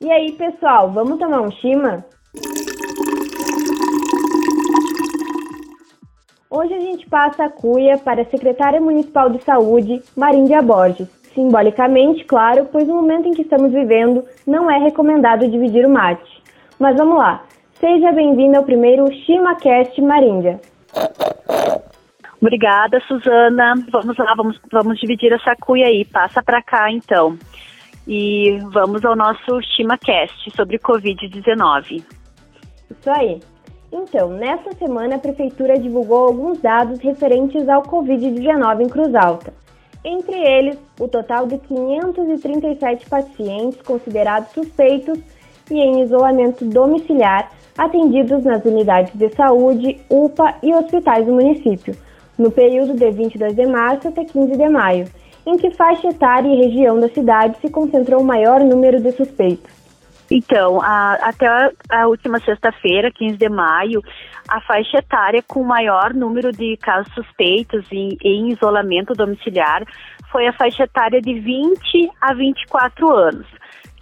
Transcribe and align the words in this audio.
E 0.00 0.10
aí, 0.10 0.32
pessoal, 0.32 0.90
vamos 0.90 1.18
tomar 1.18 1.42
um 1.42 1.50
chima? 1.50 2.04
Hoje 6.50 6.72
a 6.72 6.80
gente 6.80 7.06
passa 7.08 7.44
a 7.44 7.50
cuia 7.50 7.98
para 7.98 8.22
a 8.22 8.26
secretária 8.26 8.80
municipal 8.80 9.28
de 9.28 9.42
saúde, 9.42 10.02
Maríndia 10.16 10.62
Borges. 10.62 11.08
Simbolicamente, 11.34 12.24
claro, 12.24 12.68
pois 12.70 12.86
no 12.86 12.94
momento 12.94 13.28
em 13.28 13.32
que 13.32 13.42
estamos 13.42 13.72
vivendo, 13.72 14.24
não 14.46 14.70
é 14.70 14.78
recomendado 14.78 15.48
dividir 15.48 15.84
o 15.84 15.90
mate. 15.90 16.42
Mas 16.78 16.96
vamos 16.96 17.18
lá. 17.18 17.44
Seja 17.80 18.12
bem-vinda 18.12 18.58
ao 18.58 18.64
primeiro 18.64 19.12
ChimaCast 19.12 20.00
Maríndia. 20.00 20.60
Obrigada, 22.44 23.00
Suzana. 23.08 23.74
Vamos 23.90 24.18
lá, 24.18 24.34
vamos, 24.36 24.60
vamos 24.70 25.00
dividir 25.00 25.32
essa 25.32 25.56
cuia 25.56 25.86
aí. 25.86 26.04
Passa 26.04 26.42
para 26.42 26.62
cá, 26.62 26.90
então 26.90 27.38
e 28.06 28.58
vamos 28.70 29.02
ao 29.04 29.16
nosso 29.16 29.60
ChimaCast 29.74 30.50
sobre 30.54 30.78
Covid-19. 30.78 32.04
Isso 32.90 33.10
aí. 33.10 33.40
Então, 33.90 34.30
nesta 34.30 34.72
semana 34.72 35.16
a 35.16 35.18
Prefeitura 35.18 35.78
divulgou 35.78 36.26
alguns 36.26 36.60
dados 36.60 36.98
referentes 37.00 37.68
ao 37.68 37.82
Covid-19 37.82 38.80
em 38.82 38.88
Cruz 38.88 39.14
Alta. 39.14 39.54
Entre 40.04 40.36
eles, 40.36 40.78
o 41.00 41.08
total 41.08 41.46
de 41.46 41.56
537 41.58 43.08
pacientes 43.08 43.80
considerados 43.80 44.50
suspeitos 44.50 45.18
e 45.70 45.80
em 45.80 46.02
isolamento 46.02 46.64
domiciliar 46.66 47.50
atendidos 47.78 48.44
nas 48.44 48.62
unidades 48.64 49.14
de 49.14 49.30
saúde, 49.30 49.98
UPA 50.10 50.56
e 50.62 50.74
hospitais 50.74 51.24
do 51.24 51.32
município, 51.32 51.96
no 52.38 52.50
período 52.50 52.94
de 52.94 53.10
22 53.10 53.54
de 53.54 53.66
março 53.66 54.08
até 54.08 54.24
15 54.24 54.56
de 54.56 54.68
maio, 54.68 55.06
em 55.46 55.56
que 55.56 55.70
faixa 55.70 56.08
etária 56.08 56.48
e 56.48 56.66
região 56.66 56.98
da 56.98 57.08
cidade 57.08 57.56
se 57.60 57.70
concentrou 57.70 58.20
o 58.20 58.24
maior 58.24 58.60
número 58.60 59.00
de 59.00 59.12
suspeitos? 59.12 59.72
Então, 60.30 60.80
a, 60.80 61.14
até 61.14 61.46
a, 61.46 61.70
a 61.90 62.06
última 62.06 62.40
sexta-feira, 62.40 63.10
15 63.10 63.36
de 63.36 63.48
maio, 63.48 64.00
a 64.48 64.60
faixa 64.62 64.98
etária 64.98 65.42
com 65.46 65.60
o 65.60 65.66
maior 65.66 66.14
número 66.14 66.50
de 66.50 66.76
casos 66.78 67.12
suspeitos 67.14 67.84
em, 67.92 68.16
em 68.22 68.50
isolamento 68.50 69.12
domiciliar 69.12 69.84
foi 70.32 70.46
a 70.46 70.52
faixa 70.52 70.84
etária 70.84 71.20
de 71.20 71.34
20 71.34 72.10
a 72.20 72.34
24 72.34 73.10
anos 73.10 73.46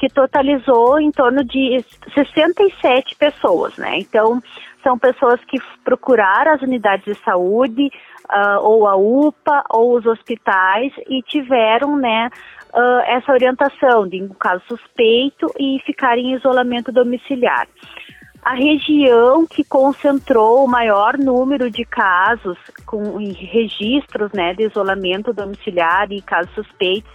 que 0.02 0.08
totalizou 0.08 0.98
em 0.98 1.12
torno 1.12 1.44
de 1.44 1.84
67 2.12 3.14
pessoas, 3.14 3.76
né? 3.76 4.00
Então, 4.00 4.42
são 4.82 4.98
pessoas 4.98 5.38
que 5.44 5.60
procuraram 5.84 6.54
as 6.54 6.60
unidades 6.60 7.04
de 7.04 7.14
saúde, 7.22 7.88
uh, 8.28 8.58
ou 8.62 8.88
a 8.88 8.96
UPA, 8.96 9.62
ou 9.70 9.96
os 9.96 10.04
hospitais, 10.04 10.92
e 11.08 11.22
tiveram, 11.22 11.96
né, 11.96 12.28
uh, 12.74 13.00
essa 13.06 13.30
orientação 13.30 14.08
de, 14.08 14.20
um 14.20 14.30
caso 14.30 14.64
suspeito, 14.66 15.46
e 15.56 15.78
ficar 15.86 16.18
em 16.18 16.34
isolamento 16.34 16.90
domiciliar. 16.90 17.68
A 18.42 18.54
região 18.54 19.46
que 19.46 19.62
concentrou 19.62 20.64
o 20.64 20.68
maior 20.68 21.16
número 21.16 21.70
de 21.70 21.84
casos 21.84 22.58
com 22.84 23.18
registros 23.18 24.32
né, 24.32 24.52
de 24.52 24.64
isolamento 24.64 25.32
domiciliar 25.32 26.10
e 26.10 26.20
casos 26.20 26.52
suspeitos 26.56 27.12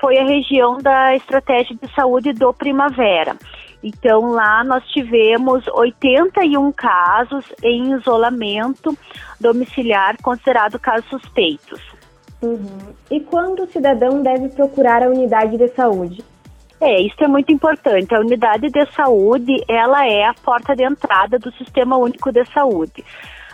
foi 0.00 0.18
a 0.18 0.24
região 0.24 0.78
da 0.78 1.14
estratégia 1.14 1.76
de 1.76 1.94
saúde 1.94 2.32
do 2.32 2.52
Primavera. 2.52 3.36
Então 3.82 4.32
lá 4.32 4.62
nós 4.64 4.84
tivemos 4.88 5.66
81 5.68 6.72
casos 6.72 7.44
em 7.62 7.92
isolamento 7.92 8.96
domiciliar 9.40 10.16
considerado 10.22 10.78
casos 10.78 11.08
suspeitos. 11.08 11.80
Uhum. 12.42 12.94
E 13.10 13.20
quando 13.20 13.64
o 13.64 13.66
cidadão 13.66 14.22
deve 14.22 14.48
procurar 14.48 15.02
a 15.02 15.08
unidade 15.08 15.56
de 15.56 15.68
saúde? 15.68 16.24
É, 16.80 16.98
isso 17.00 17.22
é 17.22 17.28
muito 17.28 17.52
importante. 17.52 18.14
A 18.14 18.20
unidade 18.20 18.70
de 18.70 18.86
saúde, 18.92 19.52
ela 19.68 20.06
é 20.06 20.24
a 20.24 20.32
porta 20.32 20.74
de 20.74 20.82
entrada 20.82 21.38
do 21.38 21.52
Sistema 21.52 21.98
Único 21.98 22.32
de 22.32 22.42
Saúde. 22.46 23.04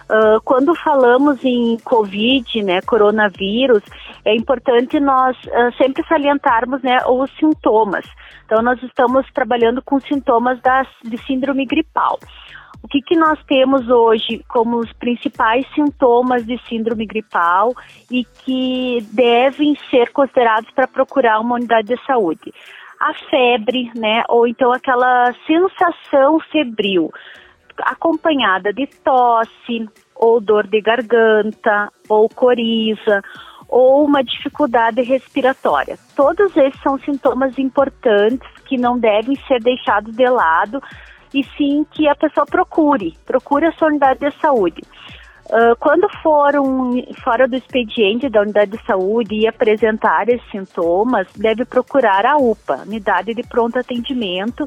Uh, 0.08 0.40
quando 0.44 0.72
falamos 0.76 1.44
em 1.44 1.76
Covid, 1.78 2.62
né, 2.62 2.80
coronavírus, 2.82 3.82
é 4.24 4.36
importante 4.36 5.00
nós 5.00 5.36
uh, 5.46 5.76
sempre 5.76 6.06
salientarmos 6.06 6.80
né, 6.80 6.98
os 7.08 7.28
sintomas. 7.36 8.06
Então, 8.44 8.62
nós 8.62 8.80
estamos 8.84 9.26
trabalhando 9.32 9.82
com 9.82 9.98
sintomas 9.98 10.60
das, 10.60 10.86
de 11.02 11.18
síndrome 11.26 11.66
gripal. 11.66 12.20
O 12.84 12.88
que, 12.88 13.02
que 13.02 13.16
nós 13.16 13.36
temos 13.48 13.88
hoje 13.88 14.44
como 14.48 14.78
os 14.78 14.92
principais 14.92 15.66
sintomas 15.74 16.46
de 16.46 16.56
síndrome 16.68 17.04
gripal 17.04 17.74
e 18.08 18.24
que 18.24 19.04
devem 19.12 19.76
ser 19.90 20.12
considerados 20.12 20.70
para 20.70 20.86
procurar 20.86 21.40
uma 21.40 21.56
unidade 21.56 21.88
de 21.88 22.06
saúde? 22.06 22.54
A 23.00 23.12
febre, 23.28 23.90
né, 23.96 24.22
ou 24.28 24.46
então 24.46 24.72
aquela 24.72 25.34
sensação 25.48 26.38
febril 26.52 27.10
acompanhada 27.82 28.72
de 28.72 28.86
tosse, 29.04 29.88
ou 30.14 30.40
dor 30.40 30.66
de 30.66 30.80
garganta, 30.80 31.92
ou 32.08 32.28
coriza, 32.28 33.22
ou 33.68 34.04
uma 34.04 34.22
dificuldade 34.22 35.02
respiratória. 35.02 35.98
Todos 36.14 36.56
esses 36.56 36.80
são 36.82 36.98
sintomas 36.98 37.58
importantes 37.58 38.48
que 38.64 38.76
não 38.76 38.98
devem 38.98 39.36
ser 39.46 39.60
deixados 39.60 40.14
de 40.14 40.28
lado 40.28 40.80
e 41.34 41.44
sim 41.56 41.84
que 41.90 42.08
a 42.08 42.14
pessoa 42.14 42.46
procure, 42.46 43.16
procure 43.26 43.66
a 43.66 43.72
sua 43.72 43.88
unidade 43.88 44.20
de 44.20 44.30
saúde. 44.40 44.82
Uh, 45.46 45.76
quando 45.78 46.08
for 46.22 46.56
um, 46.56 47.00
fora 47.22 47.46
do 47.46 47.54
expediente 47.54 48.28
da 48.28 48.40
unidade 48.40 48.72
de 48.72 48.84
saúde 48.84 49.36
e 49.36 49.46
apresentar 49.46 50.28
esses 50.28 50.50
sintomas, 50.50 51.28
deve 51.36 51.64
procurar 51.64 52.26
a 52.26 52.36
UPA, 52.36 52.82
Unidade 52.84 53.32
de 53.32 53.44
Pronto 53.44 53.78
Atendimento, 53.78 54.66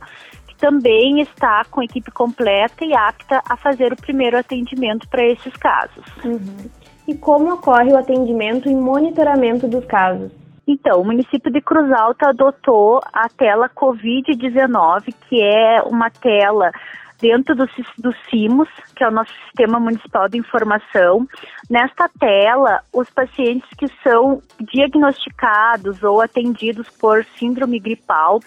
também 0.59 1.22
está 1.22 1.66
com 1.66 1.81
equipe 1.81 2.12
completa 2.12 2.86
e 2.86 2.94
apta 2.94 3.42
a 3.50 3.56
fazer 3.56 3.94
o 3.94 3.96
primeiro 3.96 4.38
atendimento 4.38 5.08
para 5.08 5.25
esses 5.25 5.53
casos. 5.53 6.06
Uhum. 6.24 6.70
E 7.08 7.16
como 7.16 7.53
ocorre 7.53 7.92
o 7.92 7.97
atendimento 7.97 8.70
e 8.70 8.75
monitoramento 8.75 9.68
dos 9.68 9.84
casos? 9.86 10.31
Então, 10.68 11.02
o 11.02 11.06
município 11.06 11.52
de 11.52 11.62
Cruz 11.62 11.92
Alta 11.92 12.30
adotou 12.30 13.02
a 13.12 13.28
tela 13.28 13.68
Covid-19, 13.70 15.16
que 15.28 15.42
é 15.42 15.81
uma 15.81 16.12
tela 16.12 16.72
dentro 17.20 17.56
do, 17.56 17.66
do 17.97 18.14
CIMOS, 18.30 18.70
que 18.96 19.03
é 19.03 19.08
o 19.08 19.12
nosso 19.12 19.34
Sistema 19.46 19.80
Municipal 19.80 20.30
de 20.30 20.38
Informação. 20.38 21.28
Nesta 21.70 22.09
tela, 22.20 22.81
os 22.94 23.09
pacientes 23.09 23.70
que 23.78 23.88
são 24.03 24.41
diagnosticados 24.59 26.03
ou 26.03 26.22
atendidos 26.22 26.88
por 26.90 27.26
síndrome 27.38 27.80
gripal 27.80 28.40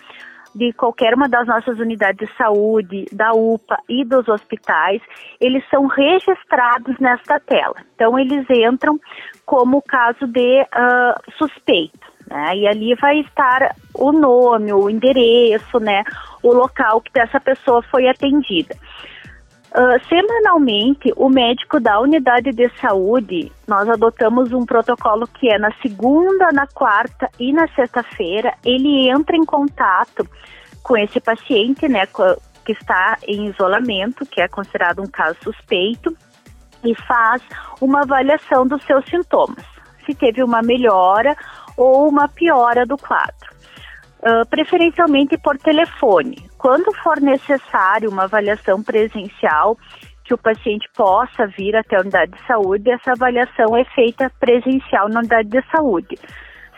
de 0.55 0.73
qualquer 0.73 1.15
uma 1.15 1.29
das 1.29 1.47
nossas 1.47 1.79
unidades 1.79 2.29
de 2.29 2.37
saúde, 2.37 3.07
da 3.13 3.33
UPA 3.33 3.79
e 3.89 4.05
dos 4.05 4.29
hospitais, 4.29 5.01
eles 5.41 5.63
são 5.71 5.87
registrados 5.87 6.99
nesta 6.99 7.41
tela. 7.41 7.77
Então, 7.95 8.19
eles 8.19 8.47
entram 8.51 8.99
como 9.47 9.83
caso 9.83 10.27
de 10.27 10.63
uh, 10.63 11.33
suspeito. 11.39 12.13
Né? 12.29 12.57
E 12.57 12.67
ali 12.67 12.95
vai 12.95 13.21
estar 13.21 13.75
o 13.95 14.13
nome, 14.13 14.73
o 14.73 14.89
endereço, 14.89 15.79
né? 15.79 16.03
o 16.43 16.53
local 16.53 17.01
que 17.01 17.19
essa 17.19 17.41
pessoa 17.41 17.83
foi 17.91 18.09
atendida. 18.09 18.75
Uh, 19.75 19.99
semanalmente, 20.07 21.11
o 21.17 21.31
médico 21.31 21.81
da 21.81 21.99
unidade 21.99 22.51
de 22.51 22.69
saúde, 22.79 23.51
nós 23.67 23.89
adotamos 23.89 24.53
um 24.53 24.67
protocolo 24.67 25.27
que 25.27 25.51
é 25.51 25.59
na 25.59 25.73
segunda, 25.81 26.53
na 26.53 26.67
quarta 26.67 27.27
e 27.41 27.55
na 27.55 27.67
sexta-feira, 27.69 28.53
ele 28.63 29.09
entra 29.09 29.35
em 29.35 29.47
contato 29.47 30.29
com 30.83 30.95
esse 30.95 31.19
paciente, 31.21 31.89
né, 31.89 32.07
que 32.67 32.73
está 32.73 33.17
em 33.27 33.47
isolamento, 33.47 34.27
que 34.27 34.43
é 34.43 34.49
considerado 34.49 35.01
um 35.01 35.07
caso 35.07 35.39
suspeito, 35.43 36.15
e 36.85 36.95
faz 37.07 37.41
uma 37.81 38.03
avaliação 38.03 38.67
dos 38.67 38.83
seus 38.85 39.07
sintomas, 39.07 39.65
se 40.05 40.15
teve 40.15 40.43
uma 40.43 40.61
melhora 40.61 41.35
ou 41.79 42.11
uma 42.11 42.29
piora 42.29 42.85
do 42.85 42.99
quadro. 42.99 43.52
Uh, 44.25 44.49
preferencialmente 44.49 45.37
por 45.37 45.59
telefone. 45.59 46.37
Quando 46.57 46.95
for 47.03 47.21
necessário 47.21 48.09
uma 48.09 48.23
avaliação 48.23 48.81
presencial, 48.81 49.77
que 50.25 50.33
o 50.33 50.39
paciente 50.39 50.89
possa 50.97 51.47
vir 51.47 51.75
até 51.75 51.97
a 51.97 52.01
unidade 52.01 52.33
de 52.33 52.47
saúde, 52.47 52.91
essa 52.91 53.13
avaliação 53.13 53.77
é 53.77 53.85
feita 53.87 54.31
presencial 54.39 55.09
na 55.09 55.21
unidade 55.21 55.49
de 55.49 55.63
saúde. 55.71 56.17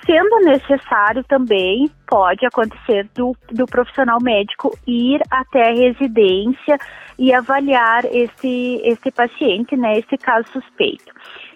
Sendo 0.06 0.40
necessário 0.40 1.24
também, 1.24 1.90
pode 2.06 2.44
acontecer 2.44 3.08
do, 3.14 3.34
do 3.50 3.64
profissional 3.64 4.18
médico 4.20 4.76
ir 4.86 5.20
até 5.30 5.70
a 5.70 5.74
residência 5.74 6.78
e 7.18 7.32
avaliar 7.32 8.04
esse, 8.04 8.82
esse 8.84 9.10
paciente, 9.10 9.76
né, 9.76 9.98
esse 9.98 10.18
caso 10.18 10.46
suspeito. 10.52 11.12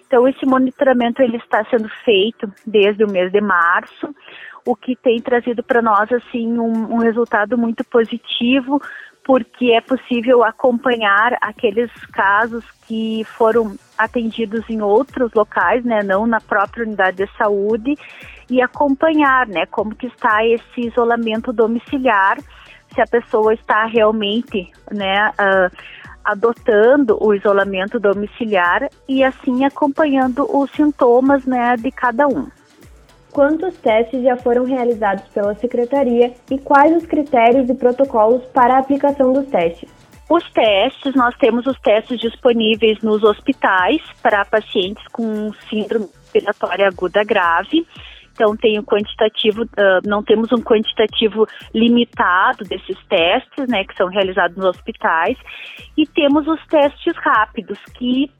Então, 0.07 0.27
esse 0.27 0.43
monitoramento 0.47 1.21
ele 1.21 1.37
está 1.37 1.63
sendo 1.65 1.87
feito 2.03 2.51
desde 2.65 3.03
o 3.03 3.11
mês 3.11 3.31
de 3.31 3.39
março 3.39 4.09
o 4.65 4.75
que 4.75 4.95
tem 4.95 5.21
trazido 5.21 5.63
para 5.63 5.81
nós 5.81 6.11
assim 6.11 6.57
um, 6.57 6.95
um 6.95 6.97
resultado 6.97 7.57
muito 7.57 7.83
positivo, 7.83 8.81
porque 9.23 9.71
é 9.71 9.81
possível 9.81 10.43
acompanhar 10.43 11.37
aqueles 11.41 11.91
casos 12.07 12.65
que 12.87 13.23
foram 13.37 13.75
atendidos 13.97 14.67
em 14.69 14.81
outros 14.81 15.31
locais, 15.33 15.83
né, 15.83 16.01
não 16.03 16.25
na 16.25 16.41
própria 16.41 16.83
unidade 16.83 17.17
de 17.17 17.37
saúde, 17.37 17.95
e 18.49 18.61
acompanhar, 18.61 19.47
né, 19.47 19.65
como 19.67 19.93
que 19.95 20.07
está 20.07 20.43
esse 20.45 20.87
isolamento 20.87 21.53
domiciliar, 21.53 22.39
se 22.93 23.01
a 23.01 23.05
pessoa 23.05 23.53
está 23.53 23.85
realmente, 23.85 24.71
né, 24.91 25.29
uh, 25.29 25.77
adotando 26.23 27.17
o 27.21 27.33
isolamento 27.33 27.99
domiciliar 27.99 28.89
e 29.07 29.23
assim 29.23 29.63
acompanhando 29.63 30.45
os 30.49 30.71
sintomas, 30.71 31.45
né, 31.45 31.75
de 31.77 31.91
cada 31.91 32.27
um. 32.27 32.47
Quantos 33.31 33.77
testes 33.77 34.23
já 34.23 34.35
foram 34.37 34.65
realizados 34.65 35.27
pela 35.29 35.53
Secretaria 35.55 36.33
e 36.49 36.57
quais 36.57 36.95
os 36.95 37.05
critérios 37.05 37.69
e 37.69 37.75
protocolos 37.75 38.43
para 38.47 38.75
a 38.75 38.79
aplicação 38.79 39.31
dos 39.33 39.47
testes? 39.47 39.89
Os 40.29 40.43
testes, 40.51 41.15
nós 41.15 41.35
temos 41.37 41.65
os 41.65 41.79
testes 41.79 42.19
disponíveis 42.19 42.99
nos 43.01 43.23
hospitais 43.23 44.01
para 44.21 44.45
pacientes 44.45 45.03
com 45.11 45.51
síndrome 45.69 46.07
respiratória 46.29 46.87
aguda 46.87 47.23
grave. 47.23 47.85
Então 48.31 48.55
tem 48.55 48.79
um 48.79 48.83
quantitativo, 48.83 49.63
uh, 49.63 49.99
não 50.05 50.23
temos 50.23 50.51
um 50.51 50.61
quantitativo 50.61 51.45
limitado 51.73 52.63
desses 52.63 52.97
testes, 53.07 53.67
né, 53.67 53.83
que 53.83 53.95
são 53.97 54.07
realizados 54.07 54.55
nos 54.55 54.67
hospitais, 54.67 55.37
e 55.97 56.05
temos 56.05 56.47
os 56.47 56.65
testes 56.67 57.13
rápidos 57.17 57.77
que 57.95 58.31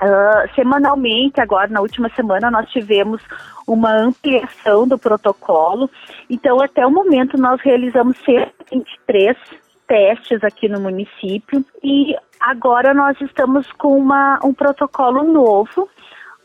Uh, 0.00 0.54
semanalmente, 0.54 1.40
agora 1.40 1.66
na 1.68 1.80
última 1.80 2.08
semana, 2.10 2.50
nós 2.50 2.70
tivemos 2.70 3.20
uma 3.66 3.90
ampliação 3.90 4.86
do 4.86 4.96
protocolo. 4.96 5.90
Então, 6.30 6.60
até 6.60 6.86
o 6.86 6.90
momento, 6.90 7.36
nós 7.36 7.60
realizamos 7.60 8.16
123 8.24 9.36
testes 9.88 10.44
aqui 10.44 10.68
no 10.68 10.80
município 10.80 11.64
e 11.82 12.14
agora 12.38 12.94
nós 12.94 13.20
estamos 13.20 13.70
com 13.72 13.98
uma, 13.98 14.38
um 14.44 14.52
protocolo 14.52 15.24
novo 15.24 15.88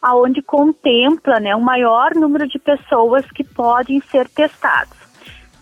aonde 0.01 0.41
contempla 0.41 1.39
né, 1.39 1.55
um 1.55 1.61
maior 1.61 2.15
número 2.15 2.47
de 2.47 2.59
pessoas 2.59 3.29
que 3.31 3.43
podem 3.43 4.01
ser 4.01 4.27
testadas. 4.29 5.02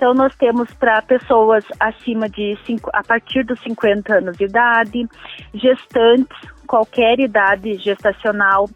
Então 0.02 0.16
nós 0.16 0.36
temos 0.36 0.74
para 0.74 1.00
pessoas 1.04 1.64
acima 1.80 2.28
de 2.28 2.58
cinco, 2.66 2.90
a 2.92 3.04
partir 3.04 3.46
dos 3.46 3.60
50 3.60 4.16
anos 4.16 4.36
de 4.36 4.46
idade, 4.46 5.08
gestantes, 5.54 6.36
qualquer 6.66 7.20
idade 7.20 7.78
gestacional, 7.78 8.68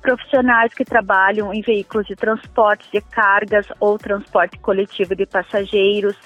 profissionais 0.00 0.72
que 0.72 0.82
trabalham 0.82 1.52
em 1.52 1.60
veículos 1.60 2.06
de 2.06 2.16
transporte 2.16 2.90
de 2.90 3.02
cargas 3.02 3.66
ou 3.78 3.98
transporte 3.98 4.58
coletivo 4.58 5.14
de 5.14 5.26
passageiros, 5.26 6.16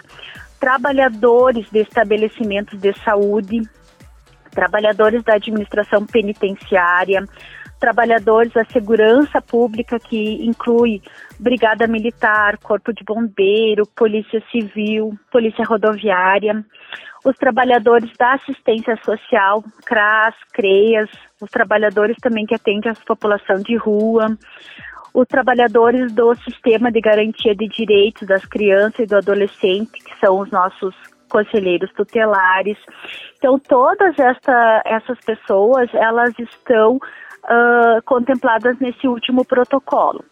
trabalhadores 0.61 1.69
de 1.73 1.81
estabelecimentos 1.81 2.79
de 2.81 2.93
saúde, 3.01 3.61
trabalhadores 4.53 5.25
da 5.25 5.35
administração 5.35 6.07
penitenciária, 6.07 7.25
trabalhadores 7.85 8.51
da 8.55 8.65
segurança 8.65 9.43
pública, 9.43 9.99
que 9.99 10.43
inclui 10.43 11.03
Brigada 11.39 11.87
Militar, 11.87 12.57
Corpo 12.57 12.95
de 12.95 13.05
Bombeiro, 13.05 13.87
Polícia 13.95 14.43
Civil, 14.51 15.13
Polícia 15.31 15.67
Rodoviária, 15.67 16.65
os 17.23 17.37
trabalhadores 17.37 18.11
da 18.19 18.33
assistência 18.33 18.97
social, 19.05 19.63
CRAS, 19.85 20.35
CREAS, 20.55 21.11
os 21.43 21.51
trabalhadores 21.51 22.17
também 22.23 22.47
que 22.47 22.55
atendem 22.55 22.91
a 22.91 22.95
população 23.07 23.57
de 23.57 23.77
rua, 23.77 24.35
os 25.13 25.29
trabalhadores 25.29 26.11
do 26.11 26.35
sistema 26.37 26.91
de 26.91 27.03
garantia 27.03 27.55
de 27.55 27.69
direitos 27.69 28.27
das 28.27 28.47
crianças 28.47 29.01
e 29.01 29.07
do 29.07 29.17
adolescente, 29.17 30.03
que 30.03 30.19
são 30.19 30.39
os 30.39 30.51
nossos 30.51 30.95
conselheiros 31.29 31.93
tutelares. 31.93 32.79
Então, 33.37 33.59
todas 33.59 34.19
esta, 34.19 34.83
essas 34.87 35.19
pessoas, 35.21 35.93
elas 35.93 36.33
estão 36.39 36.99
uh, 37.45 38.03
contempladas 38.05 38.79
nesse 38.79 39.07
último 39.07 39.45
protocolo. 39.45 40.25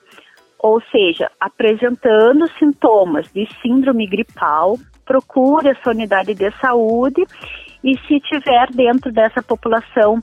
Ou 0.59 0.81
seja, 0.93 1.31
apresentando 1.41 2.49
sintomas 2.59 3.27
de 3.33 3.49
síndrome 3.61 4.07
gripal, 4.07 4.79
procure 5.05 5.71
a 5.71 5.75
sua 5.83 5.93
unidade 5.93 6.35
de 6.35 6.51
saúde 6.61 7.25
e 7.83 7.99
se 8.07 8.21
tiver 8.21 8.69
dentro 8.71 9.11
dessa 9.13 9.43
população 9.43 10.23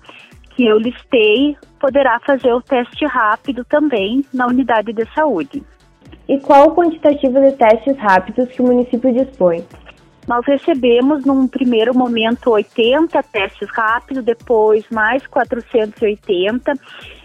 que 0.52 0.66
eu 0.66 0.78
listei, 0.78 1.58
poderá 1.80 2.20
fazer 2.26 2.54
o 2.54 2.62
teste 2.62 3.06
rápido 3.06 3.64
também 3.66 4.26
na 4.34 4.48
unidade 4.48 4.94
de 4.94 5.06
saúde. 5.14 5.64
E 6.28 6.40
qual 6.40 6.68
o 6.68 6.76
quantitativo 6.76 7.40
de 7.42 7.52
testes 7.54 7.98
rápidos 7.98 8.50
que 8.50 8.62
o 8.62 8.66
município 8.66 9.14
dispõe? 9.14 9.66
Nós 10.30 10.46
recebemos 10.46 11.26
num 11.26 11.48
primeiro 11.48 11.92
momento 11.98 12.52
80 12.52 13.24
testes 13.24 13.68
rápidos, 13.72 14.24
depois 14.24 14.86
mais 14.92 15.26
480 15.26 16.72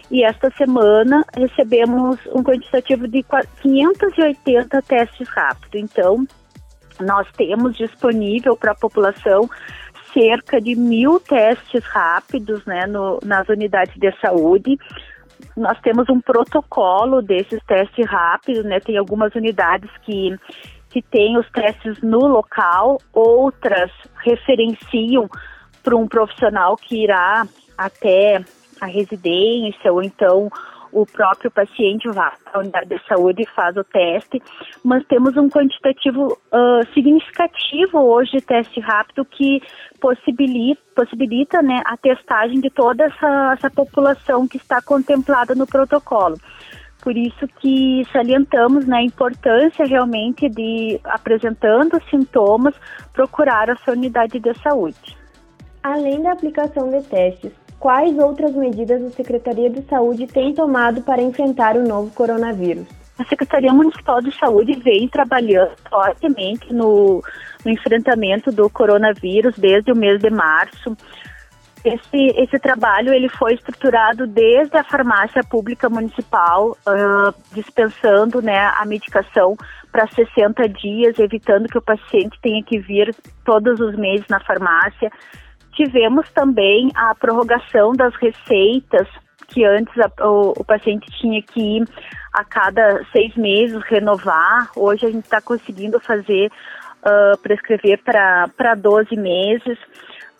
e 0.09 0.23
esta 0.23 0.49
semana 0.57 1.23
recebemos 1.37 2.17
um 2.33 2.41
quantitativo 2.41 3.07
de 3.07 3.23
580 3.61 4.81
testes 4.81 5.29
rápidos. 5.29 5.69
Então, 5.75 6.25
nós 6.99 7.27
temos 7.33 7.77
disponível 7.77 8.57
para 8.57 8.71
a 8.71 8.75
população 8.75 9.47
cerca 10.11 10.59
de 10.59 10.73
mil 10.73 11.19
testes 11.19 11.83
rápidos 11.85 12.65
né, 12.65 12.87
no, 12.87 13.19
nas 13.23 13.47
unidades 13.49 13.93
de 13.99 14.11
saúde. 14.19 14.79
Nós 15.55 15.79
temos 15.81 16.09
um 16.09 16.19
protocolo 16.19 17.21
desses 17.21 17.63
testes 17.65 18.07
rápidos, 18.07 18.65
né? 18.65 18.79
Tem 18.79 18.97
algumas 18.97 19.35
unidades 19.35 19.91
que, 20.03 20.35
que 20.95 21.01
têm 21.01 21.37
os 21.37 21.49
testes 21.51 22.01
no 22.01 22.25
local, 22.25 23.01
outras 23.11 23.91
referenciam 24.23 25.29
para 25.83 25.93
um 25.93 26.07
profissional 26.07 26.77
que 26.77 27.03
irá 27.03 27.45
até 27.77 28.41
a 28.79 28.85
residência 28.85 29.91
ou 29.91 30.01
então 30.01 30.49
o 30.93 31.05
próprio 31.05 31.51
paciente 31.51 32.09
vai 32.11 32.31
à 32.53 32.59
unidade 32.59 32.87
de 32.87 33.07
saúde 33.09 33.41
e 33.41 33.49
faz 33.53 33.75
o 33.75 33.83
teste, 33.83 34.41
mas 34.85 35.05
temos 35.07 35.35
um 35.35 35.49
quantitativo 35.49 36.27
uh, 36.31 36.93
significativo 36.93 37.99
hoje 37.99 38.37
de 38.37 38.41
teste 38.41 38.79
rápido 38.79 39.25
que 39.25 39.61
possibilita, 39.99 40.81
possibilita 40.95 41.61
né, 41.61 41.81
a 41.85 41.97
testagem 41.97 42.61
de 42.61 42.69
toda 42.69 43.03
essa, 43.03 43.53
essa 43.57 43.69
população 43.69 44.47
que 44.47 44.55
está 44.55 44.81
contemplada 44.81 45.53
no 45.53 45.67
protocolo. 45.67 46.37
Por 47.05 47.15
isso 47.15 47.47
que 47.59 48.03
salientamos 48.11 48.87
né, 48.87 48.97
a 48.97 49.03
importância 49.03 49.85
realmente 49.85 50.49
de, 50.49 50.99
apresentando 51.03 52.01
sintomas, 52.09 52.73
procurar 53.13 53.69
a 53.69 53.75
sua 53.75 53.93
unidade 53.93 54.39
de 54.39 54.51
saúde. 54.63 55.15
Além 55.83 56.23
da 56.23 56.31
aplicação 56.31 56.89
de 56.89 57.03
testes, 57.03 57.51
quais 57.79 58.17
outras 58.17 58.55
medidas 58.55 59.03
a 59.03 59.11
Secretaria 59.11 59.69
de 59.69 59.83
Saúde 59.83 60.25
tem 60.25 60.51
tomado 60.55 61.03
para 61.03 61.21
enfrentar 61.21 61.77
o 61.77 61.87
novo 61.87 62.09
coronavírus? 62.09 62.87
A 63.19 63.23
Secretaria 63.25 63.71
Municipal 63.71 64.19
de 64.19 64.35
Saúde 64.35 64.73
vem 64.79 65.07
trabalhando 65.07 65.73
fortemente 65.87 66.73
no, 66.73 67.23
no 67.63 67.71
enfrentamento 67.71 68.51
do 68.51 68.67
coronavírus 68.67 69.53
desde 69.59 69.91
o 69.91 69.95
mês 69.95 70.19
de 70.19 70.31
março. 70.31 70.97
Esse, 71.85 72.41
esse 72.41 72.57
trabalho 72.57 73.13
ele 73.13 73.29
foi 73.29 73.53
estruturado 73.53 74.25
desde 74.25 74.75
a 74.75 74.83
farmácia 74.83 75.43
pública 75.43 75.87
municipal, 75.87 76.71
uh, 76.71 77.31
dispensando 77.53 78.41
né, 78.41 78.71
a 78.75 78.83
medicação 78.85 79.55
para 79.91 80.07
60 80.07 80.67
dias, 80.69 81.19
evitando 81.19 81.69
que 81.69 81.77
o 81.77 81.81
paciente 81.83 82.39
tenha 82.41 82.63
que 82.63 82.79
vir 82.79 83.15
todos 83.45 83.79
os 83.79 83.95
meses 83.95 84.25
na 84.27 84.39
farmácia. 84.39 85.11
Tivemos 85.73 86.27
também 86.31 86.89
a 86.95 87.13
prorrogação 87.13 87.93
das 87.93 88.15
receitas, 88.15 89.07
que 89.47 89.63
antes 89.63 89.93
a, 89.99 90.27
o, 90.27 90.53
o, 90.57 90.65
paciente 90.65 91.05
tinha 91.21 91.39
que 91.43 91.77
ir 91.77 91.87
a 92.33 92.43
cada 92.43 93.05
seis 93.11 93.35
meses 93.35 93.79
renovar. 93.83 94.71
Hoje 94.75 95.05
a 95.05 95.11
gente 95.11 95.25
está 95.25 95.39
conseguindo 95.39 95.99
fazer, 95.99 96.51
uh, 97.05 97.37
prescrever 97.43 98.01
para 98.03 98.73
12 98.73 99.15
meses. 99.15 99.77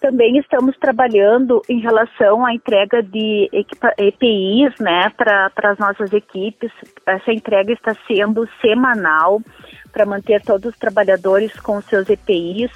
Também 0.06 0.38
estamos 0.38 0.78
trabalhando 0.78 1.64
em 1.68 1.80
relação 1.80 2.46
à 2.46 2.54
entrega 2.54 3.02
de 3.02 3.50
EPIs 3.98 4.80
né, 4.80 5.10
para 5.18 5.52
as 5.64 5.80
nossas 5.80 6.14
equipes. 6.14 6.72
Essa 7.08 7.34
entrega 7.34 7.74
está 7.74 7.96
sendo 8.06 8.48
semanal 8.62 9.42
para 9.92 10.06
manter 10.06 10.44
todos 10.44 10.72
os 10.74 10.78
trabalhadores 10.78 11.60
com 11.60 11.82
seus 11.82 12.08
EPIs 12.08 12.70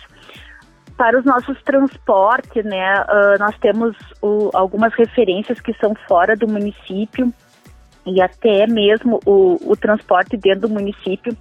para 0.97 1.19
os 1.19 1.23
nossos 1.23 1.61
transportes, 1.61 2.65
né, 2.65 3.01
uh, 3.03 3.39
nós 3.39 3.55
temos 3.59 3.95
o, 4.21 4.49
algumas 4.53 4.93
referências 4.95 5.61
que 5.61 5.73
são 5.75 5.93
fora 6.07 6.35
do 6.35 6.47
município 6.47 7.31
e 8.07 8.19
até 8.19 8.65
mesmo 8.65 9.19
o, 9.23 9.71
o 9.71 9.77
transporte 9.77 10.35
dentro 10.35 10.67
do 10.67 10.69
município 10.69 11.37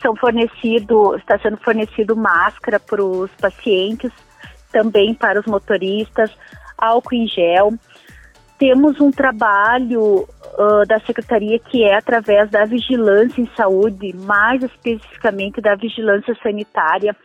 são 0.00 0.16
fornecido, 0.16 1.14
está 1.16 1.38
sendo 1.38 1.58
fornecido 1.58 2.16
máscara 2.16 2.80
para 2.80 3.04
os 3.04 3.30
pacientes, 3.32 4.10
também 4.70 5.14
para 5.14 5.40
os 5.40 5.46
motoristas, 5.46 6.30
álcool 6.76 7.14
em 7.14 7.26
gel. 7.26 7.72
Temos 8.58 9.00
um 9.00 9.10
trabalho 9.10 10.26
uh, 10.58 10.86
da 10.86 11.00
secretaria 11.00 11.58
que 11.58 11.82
é 11.82 11.96
através 11.96 12.50
da 12.50 12.64
vigilância 12.64 13.40
em 13.40 13.50
saúde, 13.56 14.14
mais 14.14 14.62
especificamente 14.62 15.60
da 15.60 15.74
vigilância 15.74 16.34
sanitária, 16.42 17.16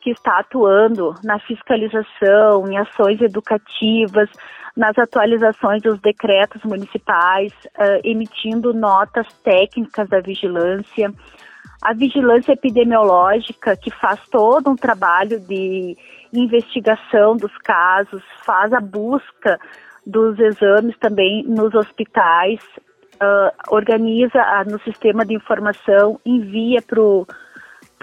que 0.00 0.10
está 0.10 0.38
atuando 0.38 1.14
na 1.24 1.40
fiscalização, 1.40 2.70
em 2.70 2.78
ações 2.78 3.20
educativas, 3.20 4.30
nas 4.76 4.96
atualizações 4.96 5.82
dos 5.82 5.98
decretos 6.00 6.62
municipais, 6.62 7.52
uh, 7.76 8.00
emitindo 8.04 8.72
notas 8.72 9.26
técnicas 9.42 10.08
da 10.08 10.20
vigilância, 10.20 11.12
a 11.82 11.92
vigilância 11.92 12.52
epidemiológica, 12.52 13.76
que 13.76 13.90
faz 13.90 14.20
todo 14.30 14.70
um 14.70 14.76
trabalho 14.76 15.40
de 15.40 15.96
investigação 16.32 17.36
dos 17.36 17.56
casos, 17.58 18.22
faz 18.44 18.72
a 18.72 18.80
busca 18.80 19.58
dos 20.06 20.38
exames 20.38 20.96
também 20.98 21.44
nos 21.44 21.74
hospitais, 21.74 22.60
uh, 23.16 23.74
organiza 23.74 24.38
uh, 24.38 24.70
no 24.70 24.80
sistema 24.80 25.24
de 25.24 25.34
informação, 25.34 26.20
envia 26.24 26.80
para 26.80 27.00
o 27.00 27.26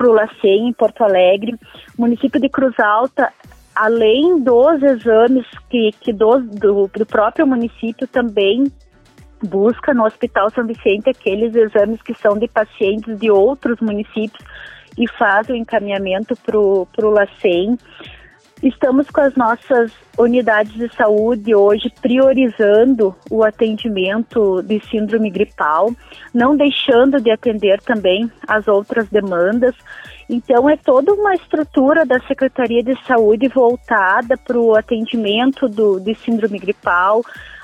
LACEN 0.02 0.70
em 0.70 0.74
Porto 0.74 1.04
Alegre. 1.04 1.56
O 1.98 2.02
município 2.02 2.42
de 2.42 2.50
Cruz 2.50 2.78
Alta, 2.80 3.32
além 3.74 4.40
dos 4.42 4.84
exames 4.84 5.46
que, 5.70 5.92
que 6.02 6.12
do, 6.12 6.40
do, 6.40 6.88
do 6.88 7.06
próprio 7.06 7.48
município, 7.48 8.08
também 8.08 8.72
busca 9.44 9.94
no 9.94 10.06
Hospital 10.06 10.50
São 10.50 10.66
Vicente 10.66 11.10
aqueles 11.10 11.56
exames 11.56 12.02
que 12.02 12.14
são 12.14 12.38
de 12.38 12.48
pacientes 12.48 13.20
de 13.20 13.30
outros 13.30 13.80
municípios 13.80 14.44
e 14.98 15.08
faz 15.18 15.50
o 15.50 15.56
encaminhamento 15.56 16.36
para 16.36 16.58
o 16.58 17.10
LACEN. 17.10 17.78
Estamos 18.62 19.10
com 19.10 19.20
as 19.20 19.36
nossas 19.36 19.92
unidades 20.18 20.72
de 20.72 20.88
saúde 20.96 21.54
hoje 21.54 21.92
priorizando 22.02 23.14
o 23.30 23.44
atendimento 23.44 24.62
de 24.62 24.80
síndrome 24.90 25.30
gripal, 25.30 25.92
não 26.34 26.56
deixando 26.56 27.20
de 27.20 27.30
atender 27.30 27.82
também 27.82 28.32
as 28.48 28.66
outras 28.70 29.10
demandas. 29.10 29.76
Então, 30.30 30.70
é 30.70 30.78
toda 30.78 31.14
uma 31.14 31.36
estrutura 31.36 32.06
da 32.06 32.22
Secretaria 32.22 32.82
de 32.82 32.96
Saúde 33.06 33.50
voltada 33.50 34.38
para 34.38 34.58
o 34.58 34.76
atendimento 34.76 35.68
do, 35.68 36.00
de 36.00 36.16
síndrome 36.16 36.58
gripal, 36.58 37.22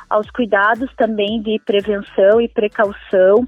aos 0.10 0.30
cuidados 0.32 0.89
também 0.96 1.42
de 1.42 1.60
prevenção 1.66 2.42
e 2.42 2.48
precaução, 2.48 3.46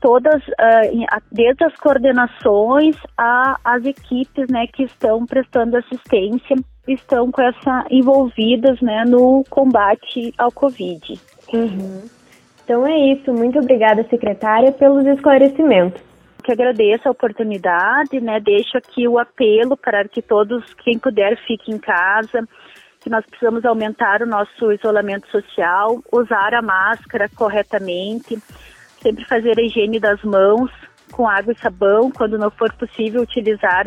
todas, 0.00 0.42
uh, 0.48 1.20
desde 1.30 1.64
as 1.64 1.74
coordenações 1.76 2.96
às 3.16 3.84
equipes 3.84 4.48
né, 4.48 4.66
que 4.66 4.84
estão 4.84 5.26
prestando 5.26 5.76
assistência 5.76 6.56
estão 6.88 7.30
com 7.30 7.42
essa 7.42 7.84
envolvidas 7.90 8.80
né, 8.80 9.04
no 9.04 9.44
combate 9.48 10.32
ao 10.38 10.50
Covid. 10.50 11.20
Uhum. 11.52 12.02
Então 12.64 12.86
é 12.86 12.98
isso. 13.12 13.32
Muito 13.32 13.58
obrigada, 13.58 14.06
secretária, 14.08 14.72
pelos 14.72 15.04
esclarecimentos. 15.06 16.00
Que 16.42 16.52
agradeço 16.52 17.06
a 17.06 17.10
oportunidade, 17.10 18.18
né? 18.20 18.40
Deixo 18.40 18.78
aqui 18.78 19.06
o 19.06 19.18
apelo 19.18 19.76
para 19.76 20.08
que 20.08 20.22
todos, 20.22 20.72
quem 20.74 20.98
puder, 20.98 21.36
fique 21.46 21.70
em 21.70 21.78
casa, 21.78 22.48
que 23.00 23.08
nós 23.08 23.24
precisamos 23.26 23.64
aumentar 23.64 24.22
o 24.22 24.26
nosso 24.26 24.70
isolamento 24.72 25.26
social, 25.28 26.02
usar 26.12 26.54
a 26.54 26.62
máscara 26.62 27.28
corretamente, 27.34 28.38
sempre 29.02 29.24
fazer 29.24 29.58
a 29.58 29.62
higiene 29.62 29.98
das 29.98 30.22
mãos 30.22 30.70
com 31.10 31.28
água 31.28 31.52
e 31.52 31.58
sabão, 31.58 32.10
quando 32.10 32.38
não 32.38 32.50
for 32.50 32.72
possível 32.74 33.22
utilizar 33.22 33.86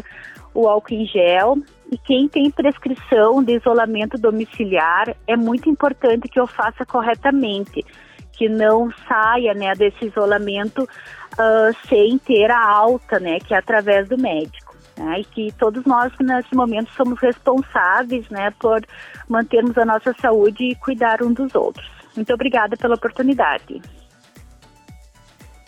o 0.54 0.68
álcool 0.68 0.94
em 0.94 1.06
gel. 1.06 1.58
E 1.92 1.98
quem 1.98 2.28
tem 2.28 2.50
prescrição 2.50 3.44
de 3.44 3.56
isolamento 3.56 4.18
domiciliar, 4.18 5.16
é 5.28 5.38
muito 5.38 5.70
importante 5.70 6.28
que 6.28 6.40
eu 6.40 6.48
faça 6.48 6.86
corretamente, 6.86 7.86
que 8.34 8.50
não 8.50 8.92
saia 9.08 9.54
né, 9.54 9.74
desse 9.76 10.06
isolamento 10.06 10.84
uh, 10.84 11.88
sem 11.88 12.18
ter 12.18 12.50
a 12.50 12.68
alta, 12.68 13.20
né, 13.20 13.40
que 13.40 13.54
é 13.54 13.58
através 13.58 14.10
do 14.10 14.18
médico. 14.18 14.63
Né, 15.04 15.20
e 15.20 15.26
que 15.26 15.52
todos 15.58 15.84
nós, 15.86 16.14
nesse 16.22 16.56
momento, 16.56 16.90
somos 16.94 17.20
responsáveis 17.20 18.30
né, 18.30 18.52
por 18.58 18.82
mantermos 19.28 19.78
a 19.78 19.84
nossa 19.84 20.14
saúde 20.22 20.64
e 20.64 20.76
cuidar 20.76 21.22
um 21.22 21.34
dos 21.34 21.54
outros. 21.54 21.86
Muito 22.16 22.34
obrigada 22.34 22.78
pela 22.78 22.96
oportunidade. 22.96 23.82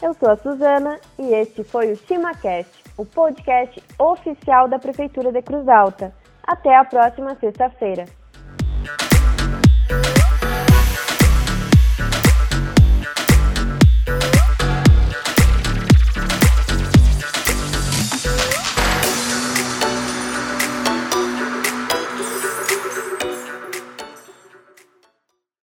Eu 0.01 0.13
sou 0.13 0.29
a 0.29 0.37
Suzana 0.37 0.99
e 1.19 1.33
este 1.33 1.63
foi 1.63 1.91
o 1.91 1.97
ChimaCast 1.97 2.85
o 2.97 3.05
podcast 3.05 3.83
oficial 3.99 4.67
da 4.67 4.79
Prefeitura 4.79 5.31
de 5.31 5.41
Cruz 5.41 5.67
Alta. 5.67 6.13
Até 6.43 6.75
a 6.75 6.85
próxima 6.85 7.35
sexta-feira. 7.35 8.05